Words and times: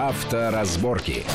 Авторазборки. 0.00 1.26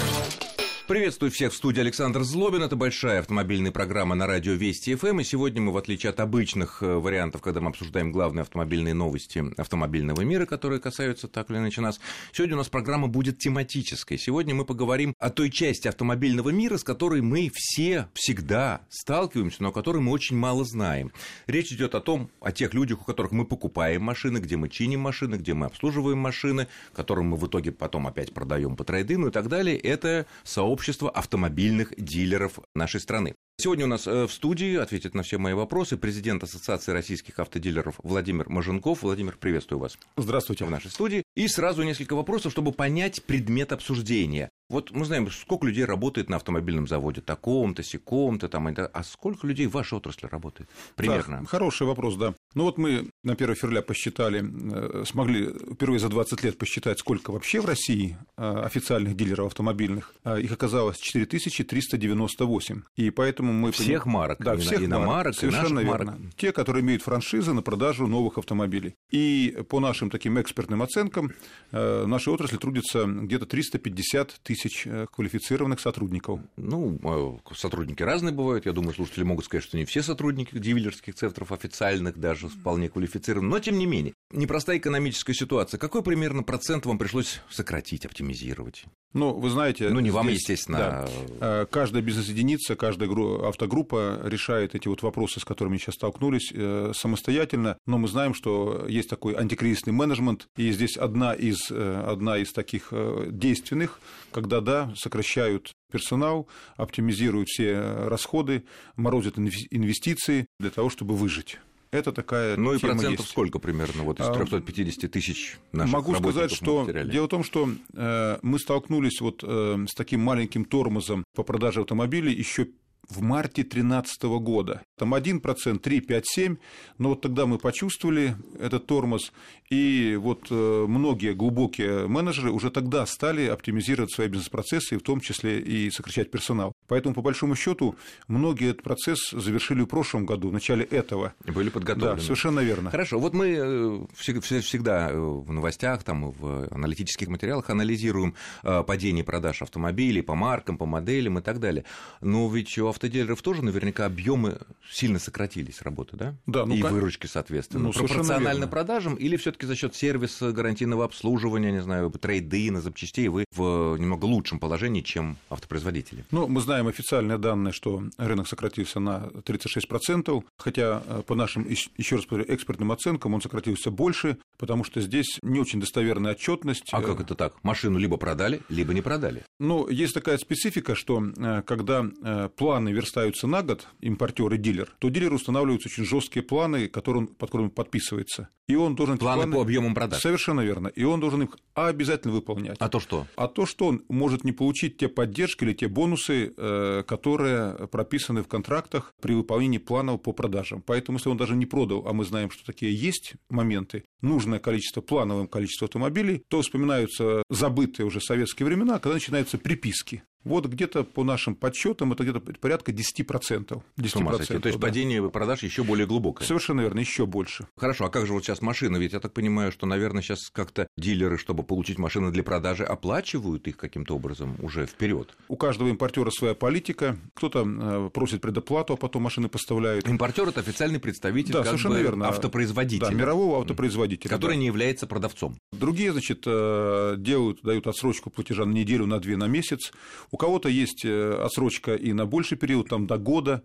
Приветствую 0.87 1.31
всех 1.31 1.51
в 1.51 1.55
студии 1.55 1.81
Александр 1.81 2.21
Злобин. 2.21 2.61
Это 2.61 2.75
большая 2.75 3.21
автомобильная 3.21 3.71
программа 3.71 4.13
на 4.13 4.27
радио 4.27 4.53
Вести 4.53 4.93
ФМ. 4.93 5.19
И 5.21 5.23
сегодня 5.23 5.59
мы, 5.59 5.71
в 5.71 5.77
отличие 5.77 6.11
от 6.11 6.19
обычных 6.19 6.83
э, 6.83 6.85
вариантов, 6.85 7.41
когда 7.41 7.59
мы 7.59 7.69
обсуждаем 7.69 8.11
главные 8.11 8.43
автомобильные 8.43 8.93
новости 8.93 9.43
автомобильного 9.57 10.21
мира, 10.21 10.45
которые 10.45 10.79
касаются 10.79 11.27
так 11.27 11.49
или 11.49 11.57
иначе 11.57 11.81
нас, 11.81 11.99
сегодня 12.31 12.53
у 12.53 12.59
нас 12.59 12.69
программа 12.69 13.07
будет 13.07 13.39
тематической. 13.39 14.19
Сегодня 14.19 14.53
мы 14.53 14.63
поговорим 14.63 15.15
о 15.17 15.31
той 15.31 15.49
части 15.49 15.87
автомобильного 15.87 16.49
мира, 16.49 16.77
с 16.77 16.83
которой 16.83 17.21
мы 17.21 17.49
все 17.51 18.07
всегда 18.13 18.81
сталкиваемся, 18.89 19.63
но 19.63 19.69
о 19.69 19.71
которой 19.71 20.03
мы 20.03 20.11
очень 20.11 20.37
мало 20.37 20.65
знаем. 20.65 21.11
Речь 21.47 21.71
идет 21.71 21.95
о 21.95 21.99
том, 21.99 22.29
о 22.41 22.51
тех 22.51 22.75
людях, 22.75 23.01
у 23.01 23.05
которых 23.05 23.31
мы 23.31 23.45
покупаем 23.45 24.03
машины, 24.03 24.37
где 24.37 24.55
мы 24.55 24.69
чиним 24.69 24.99
машины, 24.99 25.37
где 25.37 25.55
мы 25.55 25.65
обслуживаем 25.65 26.19
машины, 26.19 26.67
которым 26.93 27.29
мы 27.29 27.37
в 27.37 27.47
итоге 27.47 27.71
потом 27.71 28.05
опять 28.05 28.35
продаем 28.35 28.75
по 28.75 28.83
трейдину 28.83 29.29
и 29.29 29.31
так 29.31 29.47
далее. 29.47 29.79
Это 29.79 30.27
сообщество 30.43 30.74
общества 30.75 31.09
автомобильных 31.09 31.93
дилеров 31.95 32.59
нашей 32.75 32.99
страны. 32.99 33.33
Сегодня 33.57 33.85
у 33.85 33.87
нас 33.87 34.05
э, 34.07 34.27
в 34.27 34.33
студии 34.33 34.75
ответит 34.75 35.15
на 35.15 35.23
все 35.23 35.37
мои 35.37 35.53
вопросы 35.53 35.95
президент 35.95 36.43
Ассоциации 36.43 36.91
российских 36.91 37.39
автодилеров 37.39 37.95
Владимир 38.03 38.49
Маженков. 38.49 39.03
Владимир, 39.03 39.37
приветствую 39.39 39.79
вас. 39.79 39.97
Здравствуйте. 40.17 40.65
В 40.65 40.69
нашей 40.69 40.91
студии. 40.91 41.23
И 41.37 41.47
сразу 41.47 41.83
несколько 41.83 42.13
вопросов, 42.17 42.51
чтобы 42.51 42.73
понять 42.73 43.23
предмет 43.23 43.71
обсуждения. 43.71 44.49
Вот 44.67 44.89
мы 44.91 45.05
знаем, 45.05 45.29
сколько 45.29 45.67
людей 45.67 45.85
работает 45.85 46.27
на 46.27 46.37
автомобильном 46.37 46.87
заводе, 46.87 47.21
таком-то, 47.21 47.83
секом-то, 47.83 48.49
там, 48.49 48.67
а 48.67 49.03
сколько 49.03 49.45
людей 49.45 49.67
в 49.67 49.71
вашей 49.71 49.99
отрасли 49.99 50.25
работает? 50.25 50.69
Примерно. 50.95 51.41
Да, 51.41 51.45
хороший 51.45 51.85
вопрос, 51.85 52.15
да. 52.15 52.33
Ну 52.55 52.63
вот 52.63 52.79
мы 52.79 53.09
на 53.23 53.33
1 53.33 53.55
февраля 53.55 53.83
посчитали, 53.83 54.43
э, 54.43 55.03
смогли 55.05 55.53
впервые 55.73 55.99
за 55.99 56.09
20 56.09 56.43
лет 56.43 56.57
посчитать, 56.57 56.97
сколько 56.97 57.29
вообще 57.29 57.61
в 57.61 57.65
России 57.65 58.17
э, 58.37 58.61
официальных 58.65 59.15
дилеров 59.15 59.47
автомобильных. 59.47 60.15
Э, 60.23 60.41
их 60.41 60.51
оказалось 60.51 60.97
4398. 60.97 62.81
И 62.95 63.11
поэтому 63.11 63.53
мы... 63.53 63.71
Всех 63.71 64.07
марок, 64.07 64.39
да, 64.39 64.57
всех 64.57 64.81
иномарок, 64.81 65.07
марок, 65.07 65.35
совершенно 65.35 65.79
и 65.79 65.83
верно. 65.83 66.11
Марок. 66.13 66.35
Те, 66.37 66.51
которые 66.51 66.81
имеют 66.81 67.03
франшизы 67.03 67.53
на 67.53 67.61
продажу 67.61 68.07
новых 68.07 68.39
автомобилей. 68.39 68.95
И 69.11 69.59
по 69.69 69.79
нашим 69.79 70.09
таким 70.09 70.41
экспертным 70.41 70.81
оценкам, 70.81 71.33
в 71.71 72.05
нашей 72.07 72.33
отрасли 72.33 72.57
трудится 72.57 73.05
где-то 73.05 73.45
350 73.45 74.39
тысяч 74.41 74.54
тысяч 74.55 74.83
э, 74.85 75.05
квалифицированных 75.11 75.79
сотрудников. 75.79 76.39
Ну, 76.57 76.99
э, 77.03 77.53
сотрудники 77.55 78.01
разные 78.03 78.33
бывают. 78.33 78.65
Я 78.65 78.71
думаю, 78.71 78.93
слушатели 78.93 79.23
могут 79.23 79.45
сказать, 79.45 79.63
что 79.63 79.77
не 79.77 79.85
все 79.85 80.01
сотрудники 80.01 80.57
дилерских 80.57 81.15
центров 81.15 81.51
официальных 81.51 82.17
даже 82.17 82.47
вполне 82.47 82.89
квалифицированы. 82.89 83.47
Но, 83.47 83.59
тем 83.59 83.77
не 83.77 83.85
менее, 83.85 84.13
непростая 84.31 84.77
экономическая 84.77 85.33
ситуация. 85.33 85.77
Какой 85.77 86.03
примерно 86.03 86.43
процент 86.43 86.85
вам 86.85 86.97
пришлось 86.97 87.41
сократить, 87.49 88.05
оптимизировать? 88.05 88.85
Ну, 89.15 89.33
вы 89.33 89.49
знаете... 89.49 89.89
Ну, 89.89 89.99
не 90.01 90.11
вам, 90.11 90.27
естественно. 90.27 90.77
Да, 90.77 91.07
э, 91.39 91.65
каждая 91.71 92.03
бизнес-единица, 92.03 92.75
каждая 92.75 93.09
автогруппа 93.09 94.19
решает 94.23 94.75
эти 94.75 94.87
вот 94.87 95.01
вопросы, 95.01 95.39
с 95.39 95.45
которыми 95.45 95.77
сейчас 95.77 95.95
столкнулись, 95.95 96.53
самостоятельно. 96.95 97.77
Но 97.87 97.97
мы 97.97 98.07
знаем, 98.07 98.33
что 98.33 98.85
есть 98.87 99.09
такой 99.09 99.33
антикризисный 99.33 99.93
менеджмент, 99.93 100.47
и 100.57 100.71
здесь 100.71 100.97
одна 100.97 101.33
из, 101.33 101.71
одна 101.71 102.37
из 102.37 102.51
таких 102.51 102.93
действенных, 103.27 103.99
когда, 104.31 104.61
да, 104.61 104.93
сокращают 104.95 105.71
персонал, 105.91 106.47
оптимизируют 106.75 107.47
все 107.47 107.79
расходы, 108.07 108.65
морозят 108.97 109.37
инвестиции 109.37 110.47
для 110.59 110.69
того, 110.69 110.89
чтобы 110.89 111.15
выжить. 111.15 111.57
Это 111.91 112.11
такая 112.11 112.57
Ну 112.57 112.73
и 112.73 112.79
процентов 112.79 113.19
есть. 113.19 113.29
сколько 113.29 113.59
примерно 113.59 114.03
вот 114.03 114.19
из 114.19 114.27
350 114.27 115.11
тысяч 115.11 115.57
наших 115.71 115.93
Могу 115.93 116.15
сказать, 116.15 116.51
что 116.51 116.85
дело 116.91 117.25
в 117.25 117.29
том, 117.29 117.43
что 117.43 117.69
э, 117.93 118.37
мы 118.41 118.59
столкнулись 118.59 119.21
вот 119.21 119.43
э, 119.43 119.85
с 119.87 119.93
таким 119.93 120.21
маленьким 120.21 120.65
тормозом 120.65 121.23
по 121.35 121.43
продаже 121.43 121.81
автомобилей 121.81 122.33
еще 122.33 122.67
в 123.09 123.21
марте 123.21 123.63
2013 123.63 124.23
года. 124.23 124.81
Там 124.97 125.13
1%, 125.13 125.79
3, 125.79 126.01
5, 126.01 126.23
7, 126.27 126.57
но 126.97 127.09
вот 127.09 127.21
тогда 127.21 127.45
мы 127.45 127.57
почувствовали 127.57 128.35
этот 128.59 128.85
тормоз, 128.87 129.31
и 129.69 130.17
вот 130.19 130.47
э, 130.49 130.85
многие 130.87 131.33
глубокие 131.33 132.07
менеджеры 132.07 132.51
уже 132.51 132.71
тогда 132.71 133.05
стали 133.05 133.47
оптимизировать 133.47 134.11
свои 134.11 134.27
бизнес-процессы, 134.27 134.97
в 134.97 135.01
том 135.01 135.21
числе 135.21 135.59
и 135.59 135.89
сокращать 135.91 136.31
персонал. 136.31 136.73
Поэтому, 136.87 137.15
по 137.15 137.21
большому 137.21 137.55
счету, 137.55 137.95
многие 138.27 138.71
этот 138.71 138.83
процесс 138.83 139.31
завершили 139.31 139.81
в 139.81 139.85
прошлом 139.85 140.25
году, 140.25 140.49
в 140.49 140.53
начале 140.53 140.83
этого. 140.83 141.33
И 141.45 141.51
были 141.51 141.69
подготовлены. 141.69 142.17
Да, 142.17 142.21
совершенно 142.21 142.59
верно. 142.59 142.91
Хорошо, 142.91 143.19
вот 143.19 143.33
мы 143.33 143.55
э, 143.57 144.05
всегда 144.15 145.09
э, 145.09 145.17
в 145.17 145.51
новостях, 145.51 146.03
там, 146.03 146.31
в 146.31 146.67
аналитических 146.73 147.27
материалах 147.27 147.69
анализируем 147.69 148.35
падение 148.61 149.23
продаж 149.23 149.61
автомобилей 149.61 150.21
по 150.21 150.35
маркам, 150.35 150.77
по 150.77 150.85
моделям 150.85 151.39
и 151.39 151.41
так 151.41 151.59
далее. 151.59 151.85
Но 152.21 152.49
ведь 152.49 152.77
у 152.77 152.87
автодилеров 152.87 153.41
тоже 153.41 153.63
наверняка 153.63 154.05
объемы 154.05 154.59
сильно 154.91 155.19
сократились 155.19 155.81
работы, 155.81 156.17
да? 156.17 156.35
Да, 156.45 156.65
ну, 156.65 156.75
и 156.75 156.81
как... 156.81 156.91
выручки, 156.91 157.27
соответственно. 157.27 157.85
Ну, 157.85 157.91
Пропорционально 157.93 158.59
верно. 158.59 158.67
продажам 158.67 159.15
или 159.15 159.35
все 159.37 159.51
таки 159.51 159.65
за 159.65 159.75
счет 159.75 159.95
сервиса, 159.95 160.51
гарантийного 160.51 161.05
обслуживания, 161.05 161.71
не 161.71 161.81
знаю, 161.81 162.09
трейдина, 162.11 162.81
запчастей, 162.81 163.27
вы 163.27 163.45
в 163.55 163.97
немного 163.97 164.25
лучшем 164.25 164.59
положении, 164.59 165.01
чем 165.01 165.37
автопроизводители? 165.49 166.25
Ну, 166.31 166.47
мы 166.47 166.61
знаем 166.61 166.74
официальные 166.81 167.37
данные, 167.37 167.73
что 167.73 168.03
рынок 168.17 168.47
сократился 168.47 168.99
на 168.99 169.29
36%, 169.45 170.43
хотя 170.57 171.03
э, 171.05 171.23
по 171.25 171.35
нашим, 171.35 171.67
еще 171.67 172.15
раз 172.15 172.25
повторю, 172.25 172.45
экспертным 172.53 172.91
оценкам 172.91 173.33
он 173.33 173.41
сократился 173.41 173.91
больше, 173.91 174.37
потому 174.57 174.83
что 174.83 175.01
здесь 175.01 175.39
не 175.41 175.59
очень 175.59 175.79
достоверная 175.79 176.33
отчетность. 176.33 176.89
А 176.91 177.01
как 177.01 177.19
это 177.19 177.35
так? 177.35 177.63
Машину 177.63 177.97
либо 177.97 178.17
продали, 178.17 178.61
либо 178.69 178.93
не 178.93 179.01
продали? 179.01 179.43
Ну, 179.59 179.87
есть 179.87 180.13
такая 180.13 180.37
специфика, 180.37 180.95
что 180.95 181.23
э, 181.23 181.61
когда 181.63 182.05
э, 182.23 182.49
планы 182.55 182.89
верстаются 182.89 183.47
на 183.47 183.63
год, 183.63 183.87
импортер 184.01 184.53
и 184.53 184.57
дилер, 184.57 184.89
то 184.99 185.09
дилеру 185.09 185.35
устанавливаются 185.35 185.89
очень 185.89 186.05
жесткие 186.05 186.43
планы, 186.43 186.87
которые 186.87 187.23
он, 187.23 187.27
под 187.27 187.49
которыми 187.49 187.69
подписывается. 187.69 188.49
И 188.67 188.75
он 188.75 188.95
должен... 188.95 189.17
Планы, 189.17 189.43
планы 189.43 189.55
по 189.55 189.61
объемам 189.61 189.93
продаж. 189.93 190.21
Совершенно 190.21 190.61
верно. 190.61 190.87
И 190.87 191.03
он 191.03 191.19
должен 191.19 191.43
их 191.43 191.57
обязательно 191.75 192.33
выполнять. 192.33 192.77
А 192.79 192.89
то 192.89 192.99
что? 192.99 193.27
А 193.35 193.47
то, 193.47 193.65
что 193.65 193.87
он 193.87 194.03
может 194.09 194.43
не 194.43 194.51
получить 194.51 194.97
те 194.97 195.07
поддержки 195.07 195.63
или 195.63 195.73
те 195.73 195.87
бонусы, 195.87 196.53
э, 196.57 196.64
которые 197.07 197.87
прописаны 197.87 198.43
в 198.43 198.47
контрактах 198.47 199.13
при 199.21 199.33
выполнении 199.33 199.77
планов 199.77 200.21
по 200.21 200.33
продажам. 200.33 200.81
Поэтому, 200.81 201.17
если 201.17 201.29
он 201.29 201.37
даже 201.37 201.55
не 201.55 201.65
продал, 201.65 202.07
а 202.07 202.13
мы 202.13 202.25
знаем, 202.25 202.51
что 202.51 202.65
такие 202.65 202.93
есть 202.95 203.33
моменты, 203.49 204.03
нужное 204.21 204.59
количество, 204.59 205.01
плановым 205.01 205.47
количеством 205.47 205.87
автомобилей, 205.87 206.43
то 206.47 206.61
вспоминаются 206.61 207.43
забытые 207.49 208.05
уже 208.05 208.21
советские 208.21 208.65
времена, 208.65 208.99
когда 208.99 209.13
начинаются 209.13 209.57
приписки. 209.57 210.23
Вот 210.45 210.67
где-то 210.67 211.03
по 211.03 211.23
нашим 211.23 211.55
подсчетам 211.55 212.13
это 212.13 212.23
где-то 212.23 212.39
порядка 212.39 212.91
10%. 212.91 213.81
10% 213.97 214.59
То 214.59 214.67
есть 214.67 214.79
да. 214.79 214.87
падение 214.87 215.29
продаж 215.29 215.63
еще 215.63 215.83
более 215.83 216.05
глубокое. 216.07 216.47
Совершенно 216.47 216.81
верно, 216.81 216.99
еще 216.99 217.25
больше. 217.25 217.67
Хорошо, 217.75 218.05
а 218.05 218.09
как 218.09 218.27
же 218.27 218.33
вот 218.33 218.45
сейчас 218.45 218.61
машины? 218.61 218.97
Ведь 218.97 219.13
я 219.13 219.19
так 219.19 219.33
понимаю, 219.33 219.71
что, 219.71 219.87
наверное, 219.87 220.21
сейчас 220.21 220.49
как-то 220.51 220.87
дилеры, 220.97 221.37
чтобы 221.37 221.63
получить 221.63 221.97
машины 221.97 222.31
для 222.31 222.43
продажи, 222.43 222.83
оплачивают 222.83 223.67
их 223.67 223.75
каким-то 223.77 224.15
образом 224.15 224.55
уже 224.61 224.85
вперед. 224.85 225.35
У 225.47 225.55
каждого 225.57 225.89
импортера 225.89 226.29
своя 226.29 226.53
политика. 226.53 227.17
Кто-то 227.33 227.65
э, 227.65 228.09
просит 228.13 228.41
предоплату, 228.41 228.93
а 228.93 228.97
потом 228.97 229.23
машины 229.23 229.49
поставляют. 229.49 230.07
Импортер 230.07 230.49
это 230.49 230.59
официальный 230.59 230.99
представитель 230.99 231.53
да, 231.53 231.63
совершенно 231.63 231.97
верно. 231.97 232.27
автопроизводителя. 232.27 233.09
Да, 233.09 233.13
мирового 233.13 233.61
автопроизводителя. 233.61 234.29
Который 234.29 234.53
да. 234.53 234.59
не 234.59 234.65
является 234.67 235.07
продавцом. 235.07 235.57
Другие, 235.71 236.11
значит, 236.11 236.43
э, 236.45 237.15
делают, 237.17 237.61
дают 237.63 237.87
отсрочку 237.87 238.29
платежа 238.29 238.65
на 238.65 238.73
неделю, 238.73 239.07
на 239.07 239.19
две, 239.19 239.37
на 239.37 239.47
месяц. 239.47 239.91
У 240.35 240.37
кого-то 240.37 240.67
есть 240.67 241.05
э, 241.05 241.33
отсрочка 241.45 241.95
и 241.95 242.11
на 242.11 242.25
больший 242.25 242.57
период, 242.57 242.89
там 242.89 243.07
до 243.07 243.17
года, 243.17 243.63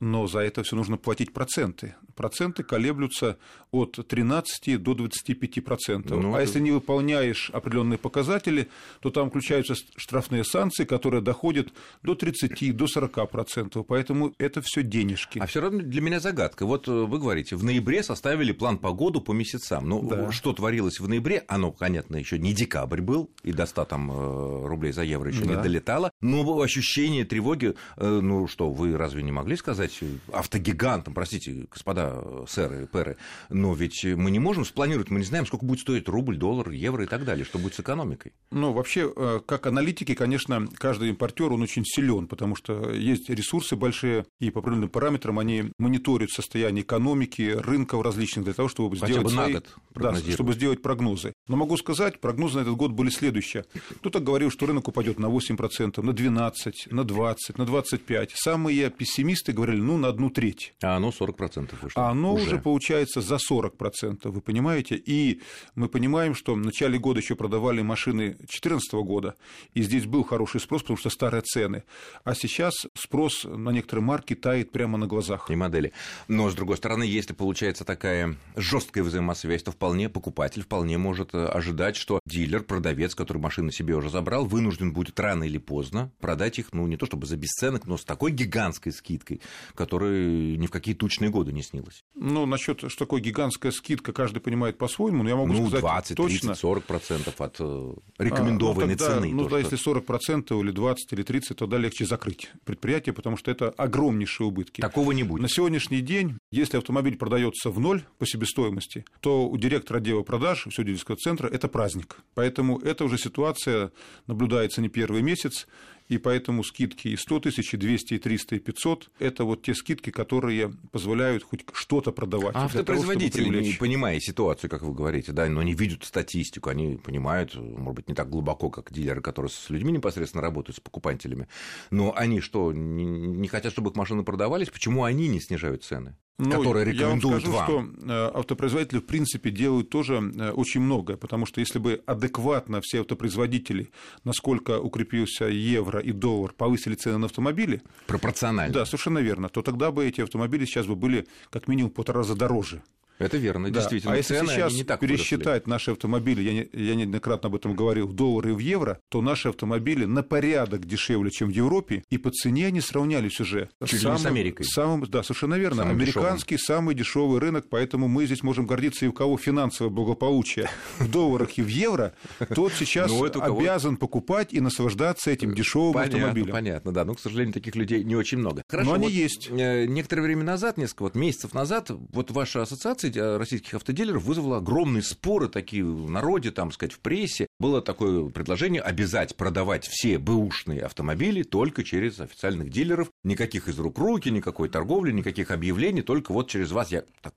но 0.00 0.26
за 0.26 0.40
это 0.40 0.62
все 0.62 0.76
нужно 0.76 0.96
платить 0.96 1.32
проценты. 1.32 1.94
Проценты 2.16 2.62
колеблются 2.62 3.38
от 3.70 3.98
13 4.06 4.82
до 4.82 4.94
25 4.94 5.64
процентов. 5.64 6.20
Ну, 6.20 6.34
а 6.34 6.38
это... 6.38 6.42
если 6.42 6.60
не 6.60 6.70
выполняешь 6.70 7.50
определенные 7.50 7.98
показатели, 7.98 8.68
то 9.00 9.10
там 9.10 9.30
включаются 9.30 9.74
штрафные 9.96 10.44
санкции, 10.44 10.84
которые 10.84 11.22
доходят 11.22 11.68
до 12.02 12.14
30, 12.14 12.76
до 12.76 12.86
40 12.86 13.30
процентов. 13.30 13.86
Поэтому 13.86 14.34
это 14.38 14.62
все 14.62 14.82
денежки. 14.82 15.38
А 15.38 15.46
все 15.46 15.60
равно 15.60 15.80
для 15.80 16.00
меня 16.00 16.20
загадка. 16.20 16.66
Вот 16.66 16.88
э, 16.88 16.92
вы 16.92 17.18
говорите, 17.18 17.56
в 17.56 17.64
ноябре 17.64 18.02
составили 18.02 18.52
план 18.52 18.78
по 18.78 18.92
году 18.92 19.20
по 19.20 19.32
месяцам. 19.32 19.88
Ну, 19.88 20.02
да. 20.02 20.32
что 20.32 20.52
творилось 20.52 20.98
в 20.98 21.08
ноябре? 21.08 21.44
Оно, 21.48 21.70
понятно, 21.70 22.16
еще 22.16 22.38
не 22.38 22.52
декабрь 22.52 23.00
был, 23.00 23.30
и 23.42 23.52
до 23.52 23.66
100 23.66 23.84
там, 23.84 24.10
э, 24.10 24.66
рублей 24.66 24.92
за 24.92 25.02
евро 25.02 25.30
еще 25.30 25.44
да. 25.44 25.56
не 25.56 25.62
долетало. 25.62 26.10
Но 26.20 26.60
ощущение 26.60 27.24
тревоги, 27.24 27.74
э, 27.96 28.20
ну 28.20 28.46
что, 28.46 28.70
вы 28.70 28.96
разве 28.96 29.22
не 29.22 29.32
могли 29.32 29.56
сказать, 29.56 29.89
стать 29.90 30.10
автогигантом, 30.32 31.14
простите, 31.14 31.66
господа 31.70 32.22
сэры 32.48 32.84
и 32.84 32.86
пэры, 32.86 33.16
но 33.48 33.74
ведь 33.74 34.04
мы 34.04 34.30
не 34.30 34.38
можем 34.38 34.64
спланировать, 34.64 35.10
мы 35.10 35.18
не 35.18 35.24
знаем, 35.24 35.46
сколько 35.46 35.64
будет 35.64 35.80
стоить 35.80 36.08
рубль, 36.08 36.36
доллар, 36.36 36.70
евро 36.70 37.04
и 37.04 37.06
так 37.06 37.24
далее, 37.24 37.44
что 37.44 37.58
будет 37.58 37.74
с 37.74 37.80
экономикой. 37.80 38.32
Ну, 38.50 38.72
вообще, 38.72 39.12
э, 39.14 39.40
как 39.44 39.66
аналитики, 39.66 40.14
конечно, 40.14 40.66
каждый 40.78 41.10
импортер, 41.10 41.52
он 41.52 41.62
очень 41.62 41.84
силен, 41.84 42.26
потому 42.26 42.56
что 42.56 42.90
есть 42.90 43.28
ресурсы 43.28 43.76
большие, 43.76 44.26
и 44.38 44.50
по 44.50 44.60
определенным 44.60 44.90
параметрам 44.90 45.38
они 45.38 45.72
мониторят 45.78 46.30
состояние 46.30 46.82
экономики, 46.82 47.56
рынков 47.56 48.02
различных 48.02 48.44
для 48.44 48.54
того, 48.54 48.68
чтобы 48.68 48.96
Хотя 48.96 49.06
сделать 49.06 49.24
бы 49.24 49.30
свои... 49.30 49.52
на 49.52 49.60
год 49.60 49.76
да, 49.94 50.14
чтобы 50.14 50.54
сделать 50.54 50.82
прогнозы. 50.82 51.32
Но 51.48 51.56
могу 51.56 51.76
сказать, 51.76 52.20
прогнозы 52.20 52.58
на 52.58 52.62
этот 52.62 52.76
год 52.76 52.92
были 52.92 53.10
следующие. 53.10 53.64
Кто-то 53.96 54.20
говорил, 54.20 54.50
что 54.50 54.66
рынок 54.66 54.88
упадет 54.88 55.18
на 55.18 55.26
8%, 55.26 56.02
на 56.02 56.10
12%, 56.10 56.72
на 56.90 57.00
20%, 57.00 57.36
на 57.56 57.62
25%. 57.62 58.30
Самые 58.34 58.90
пессимисты 58.90 59.52
говорили, 59.52 59.79
ну, 59.80 59.96
на 59.96 60.08
одну 60.08 60.30
треть. 60.30 60.74
А 60.82 60.96
оно 60.96 61.10
40% 61.10 61.74
вышло. 61.80 62.06
А 62.06 62.10
оно 62.10 62.34
уже, 62.34 62.44
уже 62.44 62.58
получается 62.58 63.20
за 63.20 63.36
40%, 63.36 64.28
вы 64.28 64.40
понимаете? 64.40 64.96
И 64.96 65.40
мы 65.74 65.88
понимаем, 65.88 66.34
что 66.34 66.54
в 66.54 66.58
начале 66.58 66.98
года 66.98 67.20
еще 67.20 67.34
продавали 67.34 67.82
машины 67.82 68.34
2014 68.34 68.92
года, 68.94 69.34
и 69.74 69.82
здесь 69.82 70.06
был 70.06 70.24
хороший 70.24 70.60
спрос, 70.60 70.82
потому 70.82 70.96
что 70.96 71.10
старые 71.10 71.42
цены. 71.42 71.84
А 72.24 72.34
сейчас 72.34 72.74
спрос 72.94 73.44
на 73.44 73.70
некоторые 73.70 74.04
марки 74.04 74.34
тает 74.34 74.72
прямо 74.72 74.98
на 74.98 75.06
глазах. 75.06 75.50
И 75.50 75.56
модели. 75.56 75.92
Но, 76.28 76.50
с 76.50 76.54
другой 76.54 76.76
стороны, 76.76 77.04
если 77.04 77.32
получается 77.32 77.84
такая 77.84 78.36
жесткая 78.56 79.04
взаимосвязь, 79.04 79.62
то 79.62 79.72
вполне 79.72 80.08
покупатель 80.08 80.62
вполне 80.62 80.98
может 80.98 81.34
э, 81.34 81.46
ожидать, 81.46 81.96
что 81.96 82.20
дилер, 82.26 82.62
продавец, 82.62 83.14
который 83.14 83.38
машины 83.38 83.72
себе 83.72 83.94
уже 83.94 84.10
забрал, 84.10 84.44
вынужден 84.44 84.92
будет 84.92 85.18
рано 85.20 85.44
или 85.44 85.58
поздно 85.58 86.10
продать 86.20 86.58
их, 86.58 86.72
ну, 86.72 86.86
не 86.86 86.96
то 86.96 87.06
чтобы 87.06 87.26
за 87.26 87.36
бесценок, 87.36 87.86
но 87.86 87.96
с 87.96 88.04
такой 88.04 88.30
гигантской 88.30 88.92
скидкой, 88.92 89.40
которая 89.74 90.56
ни 90.56 90.66
в 90.66 90.70
какие 90.70 90.94
тучные 90.94 91.30
годы 91.30 91.52
не 91.52 91.62
снилась. 91.62 92.04
Ну, 92.14 92.46
насчет, 92.46 92.80
что 92.90 92.98
такое 92.98 93.20
гигантская 93.20 93.72
скидка, 93.72 94.12
каждый 94.12 94.40
понимает 94.40 94.78
по-своему, 94.78 95.22
но 95.22 95.28
я 95.28 95.36
могу 95.36 95.52
ну, 95.52 95.66
сказать 95.66 95.80
20, 95.80 96.16
точно. 96.16 96.48
30, 96.48 96.58
40 96.58 96.84
процентов 96.84 97.40
от 97.40 97.56
э, 97.60 97.94
рекомендованной 98.18 98.84
а, 98.84 98.88
ну, 98.88 98.96
тогда, 98.96 99.14
цены. 99.14 99.32
Ну, 99.32 99.44
то, 99.44 99.50
да, 99.50 99.56
что... 99.56 99.58
если 99.58 99.76
40 99.76 100.06
процентов 100.06 100.62
или 100.62 100.70
20 100.70 101.12
или 101.12 101.22
30, 101.22 101.56
тогда 101.56 101.78
легче 101.78 102.06
закрыть 102.06 102.50
предприятие, 102.64 103.12
потому 103.12 103.36
что 103.36 103.50
это 103.50 103.70
огромнейшие 103.70 104.46
убытки. 104.46 104.80
Такого 104.80 105.12
не 105.12 105.22
будет. 105.22 105.42
На 105.42 105.48
сегодняшний 105.48 106.00
день, 106.00 106.38
если 106.50 106.78
автомобиль 106.78 107.16
продается 107.16 107.70
в 107.70 107.78
ноль 107.80 108.02
по 108.18 108.26
себестоимости, 108.26 109.04
то 109.20 109.48
у 109.48 109.56
директора 109.56 109.98
отдела 109.98 110.22
продаж, 110.22 110.66
все 110.70 110.84
дилерского 110.84 111.16
центра, 111.16 111.48
это 111.48 111.68
праздник. 111.68 112.18
Поэтому 112.34 112.78
эта 112.78 113.04
уже 113.04 113.18
ситуация 113.18 113.92
наблюдается 114.26 114.80
не 114.80 114.88
первый 114.88 115.22
месяц, 115.22 115.66
и 116.10 116.18
поэтому 116.18 116.64
скидки 116.64 117.08
и 117.08 117.16
100 117.16 117.40
тысяч, 117.40 117.72
и 117.72 117.76
200, 117.76 118.14
и 118.14 118.18
300, 118.18 118.56
и 118.56 118.58
500– 118.58 119.10
это 119.20 119.44
вот 119.44 119.62
те 119.62 119.74
скидки, 119.74 120.10
которые 120.10 120.72
позволяют 120.90 121.44
хоть 121.44 121.64
что-то 121.72 122.10
продавать. 122.10 122.56
А 122.56 122.64
автопроизводители, 122.64 123.44
того, 123.44 123.60
не 123.60 123.72
понимая 123.74 124.18
ситуацию, 124.18 124.68
как 124.68 124.82
вы 124.82 124.92
говорите, 124.92 125.30
да, 125.30 125.48
но 125.48 125.60
они 125.60 125.72
видят 125.72 126.02
статистику, 126.02 126.68
они 126.68 126.96
понимают, 126.96 127.54
может 127.54 127.94
быть, 127.94 128.08
не 128.08 128.16
так 128.16 128.28
глубоко, 128.28 128.70
как 128.70 128.92
дилеры, 128.92 129.22
которые 129.22 129.50
с 129.50 129.70
людьми 129.70 129.92
непосредственно 129.92 130.42
работают, 130.42 130.78
с 130.78 130.80
покупателями, 130.80 131.46
но 131.92 132.12
они 132.16 132.40
что, 132.40 132.72
не 132.72 133.46
хотят, 133.46 133.72
чтобы 133.72 133.90
их 133.90 133.96
машины 133.96 134.24
продавались? 134.24 134.68
Почему 134.68 135.04
они 135.04 135.28
не 135.28 135.40
снижают 135.40 135.84
цены? 135.84 136.16
Ну, 136.40 136.58
которые 136.58 136.86
рекомендуют 136.86 137.44
я 137.44 137.50
вам 137.50 137.64
скажу, 137.64 137.76
вам. 137.76 137.94
что 137.96 138.12
э, 138.12 138.30
автопроизводители, 138.34 138.98
в 138.98 139.06
принципе, 139.06 139.50
делают 139.50 139.90
тоже 139.90 140.14
э, 140.14 140.50
очень 140.50 140.80
многое, 140.80 141.16
потому 141.16 141.46
что 141.46 141.60
если 141.60 141.78
бы 141.78 142.02
адекватно 142.06 142.80
все 142.80 143.00
автопроизводители, 143.00 143.90
насколько 144.24 144.78
укрепился 144.80 145.46
евро 145.46 146.00
и 146.00 146.12
доллар, 146.12 146.52
повысили 146.52 146.94
цены 146.94 147.18
на 147.18 147.26
автомобили... 147.26 147.82
Пропорционально. 148.06 148.72
Да, 148.72 148.86
совершенно 148.86 149.18
верно. 149.18 149.48
То 149.48 149.62
тогда 149.62 149.90
бы 149.90 150.06
эти 150.06 150.20
автомобили 150.20 150.64
сейчас 150.64 150.86
бы 150.86 150.96
были 150.96 151.26
как 151.50 151.68
минимум 151.68 151.90
в 151.90 151.94
полтора 151.94 152.20
раза 152.20 152.34
дороже. 152.34 152.82
Это 153.20 153.36
верно, 153.36 153.68
да. 153.70 153.74
действительно. 153.80 154.14
А 154.14 154.16
если 154.16 154.34
цены, 154.34 154.48
сейчас 154.48 154.72
не 154.72 154.84
так 154.84 155.00
пересчитать 155.00 155.44
выросли. 155.46 155.70
наши 155.70 155.90
автомобили, 155.92 156.42
я, 156.42 156.52
не, 156.52 156.68
я 156.72 156.94
неоднократно 156.94 157.48
об 157.48 157.54
этом 157.54 157.74
говорил, 157.76 158.08
в 158.08 158.12
доллары 158.12 158.50
и 158.50 158.52
в 158.52 158.58
евро, 158.58 159.00
то 159.08 159.22
наши 159.22 159.48
автомобили 159.48 160.04
на 160.04 160.22
порядок 160.22 160.86
дешевле, 160.86 161.30
чем 161.30 161.48
в 161.48 161.52
Европе, 161.52 162.02
и 162.10 162.18
по 162.18 162.30
цене 162.30 162.66
они 162.66 162.80
сравнялись 162.80 163.38
уже. 163.40 163.68
Чуть 163.84 164.00
самым, 164.00 164.18
с 164.18 164.26
Америкой. 164.26 164.66
Самым, 164.66 165.04
да, 165.06 165.22
совершенно 165.22 165.54
верно. 165.54 165.82
Самым 165.82 165.96
Американский 165.96 166.56
дешевым. 166.56 166.78
самый 166.78 166.94
дешевый 166.94 167.40
рынок, 167.40 167.66
поэтому 167.68 168.08
мы 168.08 168.26
здесь 168.26 168.42
можем 168.42 168.66
гордиться 168.66 169.04
и 169.04 169.08
у 169.08 169.12
кого 169.12 169.36
финансовое 169.38 169.90
благополучие 169.90 170.68
в 170.98 171.10
долларах 171.10 171.58
и 171.58 171.62
в 171.62 171.68
евро, 171.68 172.14
тот 172.54 172.72
сейчас 172.72 173.10
Ну, 173.20 173.24
обязан 173.24 173.96
покупать 173.96 174.52
и 174.52 174.60
наслаждаться 174.60 175.30
этим 175.30 175.54
дешевым 175.54 175.96
автомобилем. 175.96 176.52
Понятно, 176.52 176.92
да. 176.92 177.04
Но, 177.04 177.14
к 177.14 177.20
сожалению, 177.20 177.52
таких 177.52 177.76
людей 177.76 178.02
не 178.04 178.16
очень 178.16 178.38
много. 178.38 178.62
Но 178.72 178.94
они 178.94 179.10
есть. 179.10 179.48
э, 179.50 179.86
Некоторое 179.86 180.22
время 180.22 180.44
назад, 180.44 180.76
несколько 180.78 181.02
вот 181.02 181.14
месяцев 181.14 181.54
назад, 181.54 181.90
вот 181.90 182.30
ваша 182.30 182.62
ассоциация 182.62 183.09
российских 183.16 183.74
автомобилей 183.74 183.90
автодилеров 183.90 184.22
вызвало 184.22 184.58
огромные 184.58 185.02
споры 185.02 185.48
такие 185.48 185.84
в 185.84 186.08
народе, 186.08 186.52
там, 186.52 186.70
сказать, 186.70 186.92
в 186.92 187.00
прессе. 187.00 187.48
Было 187.58 187.82
такое 187.82 188.28
предложение 188.30 188.80
обязать 188.80 189.36
продавать 189.36 189.86
все 189.86 190.18
бэушные 190.18 190.82
автомобили 190.82 191.42
только 191.42 191.82
через 191.82 192.20
официальных 192.20 192.70
дилеров. 192.70 193.10
Никаких 193.24 193.68
из 193.68 193.78
рук 193.78 193.98
руки, 193.98 194.30
никакой 194.30 194.68
торговли, 194.68 195.10
никаких 195.10 195.50
объявлений, 195.50 196.02
только 196.02 196.32
вот 196.32 196.48
через 196.48 196.70
вас. 196.70 196.92
Я 196.92 197.02
так 197.20 197.34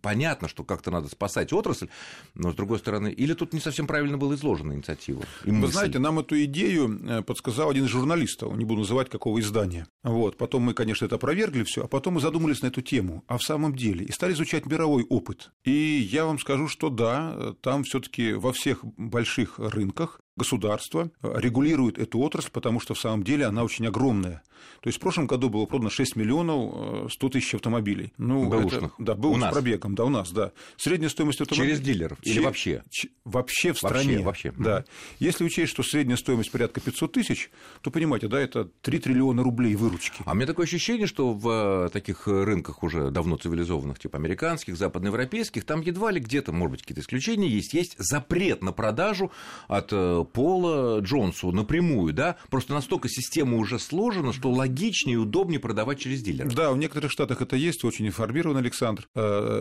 понятно, 0.00 0.48
что 0.48 0.64
как-то 0.64 0.90
надо 0.90 1.08
спасать 1.08 1.52
отрасль, 1.52 1.88
но 2.34 2.52
с 2.52 2.54
другой 2.54 2.78
стороны, 2.78 3.08
или 3.08 3.34
тут 3.34 3.52
не 3.52 3.60
совсем 3.60 3.86
правильно 3.86 4.18
была 4.18 4.34
изложена 4.34 4.72
инициатива? 4.72 5.22
И 5.44 5.50
Вы 5.50 5.56
мысль? 5.56 5.72
знаете, 5.72 5.98
нам 5.98 6.18
эту 6.18 6.42
идею 6.44 7.00
э, 7.08 7.22
подсказал 7.22 7.70
один 7.70 7.84
из 7.84 7.90
журналистов, 7.90 8.56
не 8.56 8.64
буду 8.64 8.80
называть 8.80 9.08
какого 9.08 9.40
издания. 9.40 9.86
Вот. 10.02 10.36
Потом 10.36 10.62
мы, 10.62 10.74
конечно, 10.74 11.04
это 11.06 11.16
опровергли 11.16 11.64
все, 11.64 11.84
а 11.84 11.88
потом 11.88 12.14
мы 12.14 12.20
задумались 12.20 12.62
на 12.62 12.68
эту 12.68 12.82
тему, 12.82 13.24
а 13.26 13.38
в 13.38 13.42
самом 13.42 13.74
деле, 13.74 14.04
и 14.04 14.12
стали 14.12 14.32
изучать 14.32 14.66
мировой 14.66 15.04
опыт. 15.04 15.52
И 15.64 15.70
я 15.70 16.26
вам 16.26 16.38
скажу, 16.38 16.68
что 16.68 16.90
да, 16.90 17.54
там 17.60 17.84
все-таки 17.84 18.32
во 18.32 18.52
всех 18.52 18.84
больших 18.84 19.58
рынках 19.58 20.20
государство 20.36 21.10
регулирует 21.22 21.98
эту 21.98 22.18
отрасль, 22.20 22.50
потому 22.50 22.80
что 22.80 22.94
в 22.94 22.98
самом 22.98 23.22
деле 23.22 23.46
она 23.46 23.64
очень 23.64 23.86
огромная. 23.86 24.42
То 24.80 24.88
есть 24.88 24.98
в 24.98 25.00
прошлом 25.00 25.26
году 25.26 25.48
было 25.50 25.66
продано 25.66 25.90
6 25.90 26.16
миллионов 26.16 27.12
100 27.12 27.28
тысяч 27.28 27.54
автомобилей. 27.54 28.12
Ну, 28.18 28.48
бэушных. 28.48 28.84
Это, 28.84 28.92
да, 28.98 29.14
бэуш 29.14 29.40
с 29.40 29.50
пробегом, 29.50 29.94
да, 29.94 30.04
у 30.04 30.08
нас, 30.08 30.30
да. 30.30 30.52
Средняя 30.76 31.08
стоимость 31.08 31.40
автомобиля... 31.40 31.74
Через 31.74 31.80
дилеров 31.84 32.18
или 32.22 32.40
вообще? 32.40 32.82
Ч... 32.90 33.08
Вообще 33.24 33.72
в 33.72 33.78
стране. 33.78 34.20
Вообще, 34.20 34.50
вообще. 34.50 34.62
Да. 34.62 34.84
Если 35.18 35.44
учесть, 35.44 35.70
что 35.70 35.82
средняя 35.82 36.16
стоимость 36.16 36.50
порядка 36.50 36.80
500 36.80 37.12
тысяч, 37.12 37.50
то 37.82 37.90
понимаете, 37.90 38.28
да, 38.28 38.40
это 38.40 38.64
3 38.82 38.98
триллиона 38.98 39.42
рублей 39.42 39.74
выручки. 39.74 40.22
А 40.24 40.32
у 40.32 40.34
меня 40.34 40.46
такое 40.46 40.66
ощущение, 40.66 41.06
что 41.06 41.32
в 41.32 41.90
таких 41.92 42.26
рынках 42.26 42.82
уже 42.82 43.10
давно 43.10 43.36
цивилизованных, 43.36 43.98
типа 43.98 44.18
американских, 44.18 44.76
западноевропейских, 44.76 45.64
там 45.64 45.80
едва 45.82 46.10
ли 46.10 46.20
где-то, 46.20 46.52
может 46.52 46.72
быть, 46.72 46.80
какие-то 46.82 47.02
исключения 47.02 47.48
есть, 47.48 47.74
есть 47.74 47.96
запрет 47.98 48.62
на 48.62 48.72
продажу 48.72 49.30
от 49.68 49.92
Пола 50.24 51.00
Джонсу 51.00 51.52
напрямую, 51.52 52.12
да? 52.12 52.36
Просто 52.50 52.74
настолько 52.74 53.08
система 53.08 53.56
уже 53.56 53.78
сложена, 53.78 54.32
что 54.32 54.50
логичнее 54.50 55.14
и 55.14 55.18
удобнее 55.18 55.60
продавать 55.60 55.98
через 56.00 56.22
дилера. 56.22 56.50
Да, 56.50 56.72
в 56.72 56.78
некоторых 56.78 57.10
штатах 57.10 57.42
это 57.42 57.56
есть, 57.56 57.84
очень 57.84 58.06
информирован 58.06 58.56
Александр. 58.56 59.08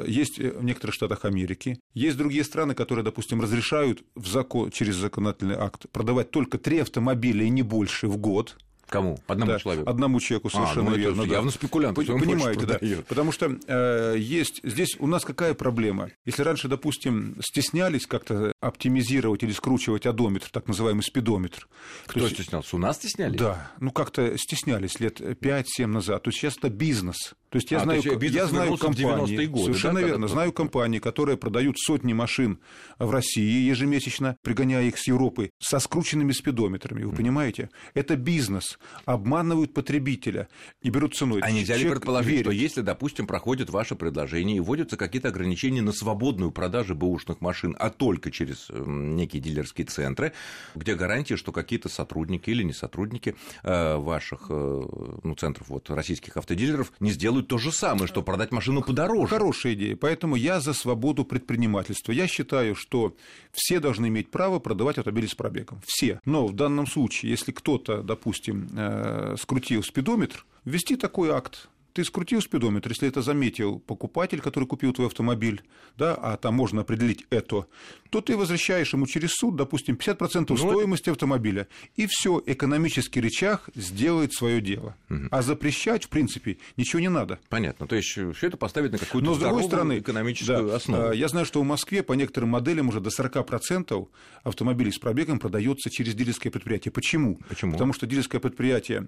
Есть 0.08 0.40
в 0.40 0.64
некоторых 0.64 0.94
штатах 0.96 1.26
Америки. 1.26 1.80
Есть 1.94 2.18
другие 2.18 2.44
страны, 2.44 2.76
которые, 2.76 3.04
допустим, 3.04 3.42
разрешают 3.42 4.04
в 4.16 4.28
закон, 4.28 4.72
через 4.72 4.96
законодательный 4.96 5.56
акт 5.56 5.86
продавать 5.92 6.32
только 6.32 6.58
три 6.58 6.80
автомобиля 6.80 7.46
и 7.46 7.50
не 7.50 7.62
больше 7.62 8.08
в 8.08 8.18
год. 8.18 8.58
Кому? 8.94 9.20
Одному 9.26 9.52
да, 9.52 9.60
человеку? 9.60 9.90
Одному 9.90 10.20
человеку, 10.20 10.50
совершенно 10.52 10.90
а, 10.90 10.92
ну, 10.92 10.98
верно. 10.98 11.26
Да. 11.26 11.34
Явно 11.34 11.50
спекулянт. 11.50 11.96
Понимаете, 11.96 12.68
да. 12.68 12.78
Потому 13.08 13.32
что 13.32 13.58
э, 13.66 14.16
есть 14.20 14.62
здесь 14.64 14.98
у 15.00 15.08
нас 15.08 15.26
какая 15.26 15.56
проблема? 15.56 16.12
Если 16.26 16.44
раньше, 16.44 16.68
допустим, 16.68 17.36
стеснялись 17.42 18.06
как-то 18.06 18.54
оптимизировать 18.60 19.42
или 19.42 19.52
скручивать 19.52 20.06
одометр, 20.06 20.50
так 20.52 20.68
называемый 20.68 21.02
спидометр. 21.02 21.68
Кто 22.06 22.20
есть, 22.20 22.36
стеснялся? 22.36 22.76
У 22.76 22.80
нас 22.80 22.98
стеснялись? 22.98 23.40
Да, 23.40 23.72
ну 23.80 23.90
как-то 23.90 24.38
стеснялись 24.38 25.00
лет 25.00 25.20
5-7 25.20 25.88
назад. 25.88 26.22
То 26.22 26.30
есть 26.30 26.40
сейчас 26.40 26.58
это 26.58 26.70
бизнес. 26.70 27.34
То 27.54 27.58
есть 27.58 27.70
я 27.70 27.78
а, 27.78 27.84
знаю, 27.84 28.02
есть 28.02 28.34
я 28.34 28.48
знаю 28.48 28.78
компании, 28.78 29.46
годы, 29.46 29.66
совершенно 29.66 30.02
да, 30.02 30.08
верно, 30.08 30.28
знаю 30.28 30.52
компании, 30.52 30.98
которые 30.98 31.38
продают 31.38 31.78
сотни 31.78 32.12
машин 32.12 32.58
в 32.98 33.12
России 33.12 33.70
ежемесячно, 33.70 34.38
пригоняя 34.42 34.86
их 34.86 34.98
с 34.98 35.06
Европы, 35.06 35.52
со 35.60 35.78
скрученными 35.78 36.32
спидометрами. 36.32 37.04
Вы 37.04 37.12
mm. 37.12 37.16
понимаете? 37.16 37.70
Это 37.94 38.16
бизнес. 38.16 38.80
Обманывают 39.06 39.72
потребителя 39.72 40.48
и 40.82 40.90
берут 40.90 41.14
ценой. 41.14 41.42
А 41.44 41.52
нельзя 41.52 41.78
ли 41.78 41.88
предположить, 41.88 42.32
верит. 42.32 42.46
что 42.46 42.52
если, 42.52 42.82
допустим, 42.82 43.28
проходит 43.28 43.70
ваше 43.70 43.94
предложение 43.94 44.58
и 44.58 44.60
вводятся 44.60 44.98
какие-то 44.98 45.28
ограничения 45.28 45.84
на 45.84 45.92
свободную 45.92 46.50
продажу 46.50 46.96
бэушных 46.96 47.40
машин, 47.40 47.76
а 47.78 47.92
только 47.92 48.32
через 48.32 48.66
некие 48.72 49.44
дилерские 49.44 49.86
центры, 49.86 50.34
где 50.74 50.96
гарантия, 50.96 51.38
что 51.38 51.52
какие-то 51.52 51.88
сотрудники 51.88 52.50
или 52.50 52.64
не 52.64 52.74
сотрудники 52.74 53.36
ваших 53.62 54.50
ну, 54.50 55.36
центров 55.38 55.70
вот, 55.70 55.92
российских 55.92 56.36
автодилеров 56.38 56.92
не 57.00 57.12
сделают 57.12 57.43
то 57.44 57.58
же 57.58 57.72
самое, 57.72 58.08
что 58.08 58.24
продать 58.24 58.52
машину 58.52 58.82
подороже. 58.82 59.28
Хорошая 59.28 59.74
идея. 59.74 59.96
Поэтому 59.96 60.36
я 60.36 60.60
за 60.60 60.74
свободу 60.74 61.26
предпринимательства. 61.26 62.12
Я 62.12 62.28
считаю, 62.28 62.76
что 62.76 63.16
все 63.52 63.80
должны 63.80 64.08
иметь 64.08 64.32
право 64.32 64.60
продавать 64.60 64.98
автомобили 64.98 65.28
с 65.28 65.36
пробегом. 65.36 65.82
Все. 65.86 66.20
Но 66.26 66.48
в 66.48 66.54
данном 66.54 66.88
случае, 66.88 67.32
если 67.32 67.52
кто-то, 67.52 68.02
допустим, 68.02 68.70
скрутил 69.38 69.84
спидометр, 69.84 70.46
ввести 70.66 70.96
такой 70.96 71.32
акт 71.32 71.70
ты 71.94 72.04
скрутил 72.04 72.42
спидометр, 72.42 72.90
если 72.90 73.08
это 73.08 73.22
заметил 73.22 73.80
покупатель, 73.80 74.42
который 74.42 74.66
купил 74.66 74.94
твой 74.94 75.08
автомобиль, 75.08 75.62
да, 75.98 76.16
а 76.16 76.38
там 76.38 76.56
можно 76.56 76.82
определить 76.82 77.26
это, 77.30 77.68
то 78.10 78.22
ты 78.22 78.36
возвращаешь 78.36 78.94
ему 78.94 79.06
через 79.06 79.32
суд, 79.34 79.56
допустим, 79.56 79.96
50% 79.96 80.46
ну, 80.50 80.58
стоимости 80.58 81.10
автомобиля, 81.10 81.68
и 81.96 82.08
все, 82.10 82.42
экономический 82.46 83.22
рычаг 83.22 83.70
сделает 83.76 84.34
свое 84.34 84.60
дело. 84.60 84.96
Угу. 85.10 85.28
А 85.32 85.42
запрещать, 85.44 86.06
в 86.06 86.10
принципе, 86.10 86.58
ничего 86.78 87.00
не 87.00 87.10
надо. 87.10 87.40
Понятно. 87.50 87.88
То 87.88 87.96
есть 87.96 88.10
все 88.10 88.48
это 88.48 88.58
поставить 88.58 88.92
на 88.92 88.98
какую-то 88.98 89.30
Но, 89.30 89.36
с 89.36 89.40
другой 89.40 89.64
стороны, 89.64 90.00
экономическую 90.00 90.70
да, 90.70 90.76
основу. 90.76 91.12
Я 91.14 91.28
знаю, 91.28 91.46
что 91.46 91.62
в 91.62 91.66
Москве 91.66 92.02
по 92.02 92.14
некоторым 92.14 92.50
моделям 92.50 92.90
уже 92.90 93.00
до 93.00 93.10
40% 93.10 94.08
автомобилей 94.44 94.92
с 94.92 94.98
пробегом 94.98 95.40
продается 95.40 95.90
через 95.92 96.16
дилерское 96.16 96.52
предприятие. 96.52 96.92
Почему? 96.92 97.40
Почему? 97.48 97.74
Потому 97.74 97.94
что 97.94 98.08
дилерское 98.08 98.42
предприятие 98.42 99.08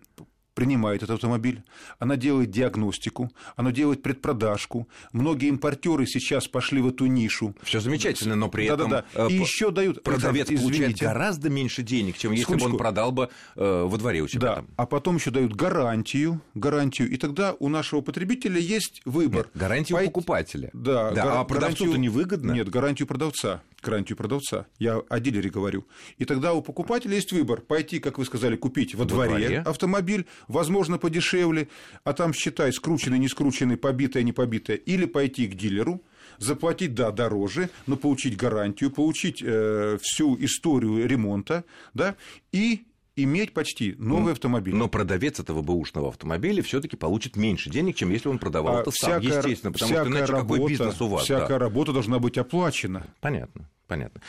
принимает 0.56 1.04
этот 1.04 1.16
автомобиль, 1.16 1.62
она 2.00 2.16
делает 2.16 2.50
диагностику, 2.50 3.32
она 3.56 3.72
делает 3.72 4.02
предпродажку. 4.02 4.88
Многие 5.12 5.50
импортеры 5.50 6.08
сейчас 6.08 6.48
пошли 6.48 6.82
в 6.82 6.88
эту 6.88 7.06
нишу. 7.06 7.54
Все 7.62 7.80
замечательно, 7.80 8.36
но 8.36 8.50
при 8.50 8.66
этом 8.66 8.90
Да-да-да. 8.90 9.28
И 9.28 9.36
еще 9.36 9.70
дают 9.70 10.02
продавец 10.02 10.50
это, 10.50 10.62
получает 10.62 10.98
гораздо 10.98 11.50
меньше 11.50 11.84
денег, 11.84 12.18
чем 12.18 12.32
если 12.32 12.56
бы 12.56 12.66
он 12.66 12.78
продал 12.78 13.12
бы 13.12 13.30
э, 13.56 13.84
во 13.86 13.98
дворе 13.98 14.22
у 14.22 14.28
себя. 14.28 14.40
Да. 14.40 14.56
Там. 14.56 14.68
А 14.78 14.86
потом 14.86 15.18
еще 15.18 15.30
дают 15.30 15.54
гарантию, 15.54 16.42
гарантию, 16.56 17.12
и 17.12 17.18
тогда 17.18 17.56
у 17.60 17.68
нашего 17.68 18.02
потребителя 18.02 18.60
есть 18.60 19.02
выбор. 19.06 19.48
Нет, 19.48 19.50
гарантию 19.54 19.98
Пойти... 19.98 20.08
покупателя. 20.08 20.70
Да. 20.74 21.12
да 21.12 21.24
гар... 21.24 21.38
А 21.38 21.44
продавцу-то 21.44 21.98
невыгодно. 21.98 22.54
Нет, 22.54 22.70
гарантию 22.70 23.08
продавца 23.08 23.62
гарантию 23.86 24.18
продавца. 24.18 24.66
Я 24.80 24.98
о 24.98 25.20
дилере 25.20 25.50
говорю. 25.50 25.86
И 26.18 26.26
тогда 26.26 26.54
у 26.54 26.62
покупателя 26.62 27.16
есть 27.16 27.32
выбор 27.32 27.62
пойти, 27.62 28.00
как 28.00 28.18
вы 28.18 28.26
сказали, 28.26 28.56
купить 28.56 28.96
во, 28.96 29.00
во 29.00 29.06
дворе, 29.06 29.30
дворе 29.30 29.60
автомобиль, 29.60 30.26
возможно, 30.48 30.98
подешевле, 30.98 31.70
а 32.04 32.14
там 32.14 32.34
считай 32.34 32.74
скрученный, 32.74 33.20
не 33.20 33.28
скрученный, 33.28 33.78
побитое, 33.78 34.24
не 34.24 34.34
побитое, 34.34 34.78
или 34.78 35.06
пойти 35.06 35.48
к 35.48 35.56
дилеру, 35.56 36.02
заплатить, 36.38 36.94
да, 36.94 37.12
дороже, 37.12 37.70
но 37.88 37.96
получить 37.96 38.38
гарантию, 38.38 38.92
получить 38.92 39.42
э, 39.42 39.98
всю 40.02 40.36
историю 40.44 41.08
ремонта, 41.08 41.64
да, 41.94 42.16
и 42.52 42.86
иметь 43.16 43.54
почти 43.54 43.96
новый 43.98 44.34
автомобиль. 44.34 44.76
Но 44.76 44.88
продавец 44.88 45.40
этого 45.40 45.62
бэушного 45.62 46.10
автомобиля 46.10 46.62
все-таки 46.64 46.96
получит 46.98 47.36
меньше 47.36 47.70
денег, 47.70 47.96
чем 47.96 48.12
если 48.12 48.30
он 48.30 48.40
продавал 48.40 48.78
а 48.78 48.82
это 48.82 48.92
всякая, 48.92 49.32
сам, 49.32 49.40
естественно, 49.40 49.72
потому 49.72 49.94
что 49.94 50.08
иначе 50.08 50.32
работа, 50.32 50.54
какой 50.54 50.70
бизнес 50.70 51.02
у 51.02 51.08
вас? 51.08 51.24
Всякая 51.24 51.48
да. 51.48 51.60
работа 51.60 51.94
должна 51.94 52.20
быть 52.20 52.38
оплачена. 52.38 53.08
Понятно. 53.22 53.70
Понятно. 53.88 54.22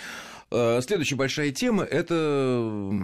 Э, 0.50 0.80
следующая 0.80 1.16
большая 1.16 1.50
тема– 1.50 1.82
это 1.84 2.60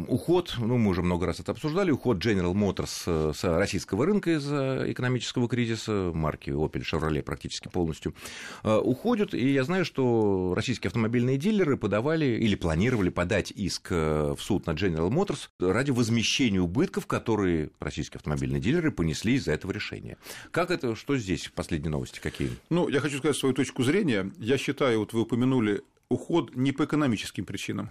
уход, 0.07 0.55
ну, 0.59 0.79
мы 0.79 0.91
уже 0.91 1.03
много 1.03 1.27
раз 1.27 1.41
это 1.41 1.53
обсуждали, 1.53 1.91
уход 1.91 2.25
General 2.25 2.53
Motors 2.53 3.03
э, 3.07 3.33
с 3.35 3.43
российского 3.45 4.07
рынка 4.07 4.33
из-за 4.37 4.85
экономического 4.87 5.49
кризиса, 5.49 6.13
марки 6.15 6.51
Opel, 6.51 6.83
Chevrolet 6.83 7.23
практически 7.23 7.69
полностью 7.69 8.15
э, 8.63 8.77
уходят, 8.77 9.35
и 9.35 9.53
я 9.53 9.65
знаю, 9.65 9.85
что 9.85 10.53
российские 10.55 10.89
автомобильные 10.89 11.37
дилеры 11.37 11.77
подавали 11.77 12.27
или 12.27 12.55
планировали 12.55 13.09
подать 13.09 13.51
иск 13.51 13.91
в 13.91 14.39
суд 14.39 14.67
на 14.67 14.73
General 14.73 15.11
Motors 15.11 15.49
ради 15.59 15.91
возмещения 15.91 16.61
убытков, 16.61 17.07
которые 17.07 17.71
российские 17.81 18.19
автомобильные 18.19 18.61
дилеры 18.61 18.93
понесли 18.93 19.35
из-за 19.35 19.53
этого 19.53 19.73
решения. 19.73 20.17
Как 20.53 20.71
это, 20.71 20.95
что 20.95 21.17
здесь, 21.17 21.51
последние 21.55 21.91
новости 21.91 22.21
какие? 22.21 22.51
Ну, 22.71 22.89
я 22.89 23.01
хочу 23.01 23.19
сказать 23.19 23.37
свою 23.37 23.55
точку 23.55 23.83
зрения. 23.83 24.31
Я 24.39 24.59
считаю, 24.59 25.01
вот 25.01 25.13
вы 25.13 25.23
упомянули 25.23 25.83
уход 26.13 26.55
не 26.55 26.73
по 26.73 26.85
экономическим 26.85 27.45
причинам. 27.45 27.91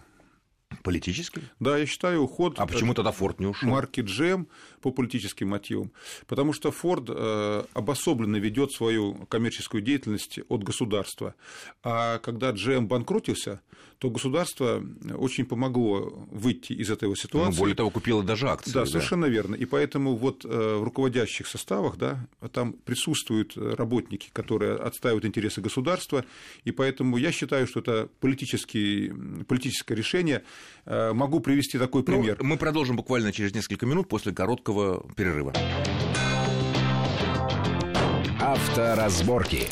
Политическим? 0.83 1.43
Да, 1.59 1.77
я 1.77 1.85
считаю, 1.85 2.23
уход... 2.23 2.55
А 2.57 2.65
почему 2.65 2.93
тогда 2.93 3.11
Форд 3.11 3.39
не 3.39 3.47
ушел? 3.47 3.69
Марки 3.69 4.01
GM 4.01 4.47
по 4.81 4.91
политическим 4.91 5.50
мотивам. 5.50 5.91
Потому 6.27 6.53
что 6.53 6.71
Форд 6.71 7.05
э, 7.09 7.63
обособленно 7.73 8.38
ведет 8.38 8.71
свою 8.71 9.13
коммерческую 9.27 9.81
деятельность 9.81 10.39
от 10.50 10.63
государства. 10.63 11.35
А 11.83 12.19
когда 12.19 12.51
GM 12.51 12.88
банкротился, 12.88 13.61
то 14.01 14.09
государство 14.09 14.83
очень 15.15 15.45
помогло 15.45 16.25
выйти 16.31 16.73
из 16.73 16.89
этой 16.89 17.15
ситуации. 17.15 17.51
Ну, 17.51 17.59
более 17.59 17.75
того, 17.75 17.91
купило 17.91 18.23
даже 18.23 18.50
акции. 18.50 18.71
Да, 18.71 18.79
да, 18.79 18.85
совершенно 18.88 19.25
верно. 19.25 19.53
И 19.53 19.65
поэтому 19.65 20.15
вот 20.15 20.43
э, 20.43 20.47
в 20.47 20.83
руководящих 20.83 21.45
составах 21.45 21.97
да, 21.97 22.27
там 22.51 22.73
присутствуют 22.73 23.55
работники, 23.55 24.31
которые 24.33 24.75
отстаивают 24.75 25.25
интересы 25.25 25.61
государства. 25.61 26.25
И 26.63 26.71
поэтому 26.71 27.17
я 27.17 27.31
считаю, 27.31 27.67
что 27.67 27.81
это 27.81 28.09
политический, 28.19 29.13
политическое 29.47 29.93
решение. 29.93 30.43
Э, 30.85 31.13
могу 31.13 31.39
привести 31.39 31.77
такой 31.77 32.01
ну, 32.01 32.05
пример. 32.05 32.38
Ну, 32.39 32.47
мы 32.47 32.57
продолжим 32.57 32.95
буквально 32.95 33.31
через 33.31 33.53
несколько 33.53 33.85
минут 33.85 34.07
после 34.07 34.33
короткого 34.33 35.05
перерыва. 35.15 35.53
Авторазборки. 38.39 39.67